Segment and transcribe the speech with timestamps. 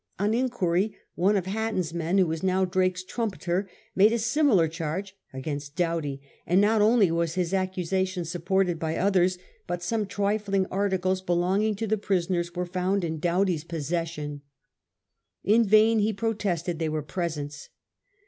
[0.17, 5.15] On inquiry, one of Hatton*s men, who was now Drake's trumpeter, made a similar charge
[5.31, 9.37] against Doughty, and not only was his accusation supported by others,
[9.67, 14.41] but some trifling articles belonging to the prisoners were found in Doughty's possession.
[15.43, 17.69] In vain he protested they were presents.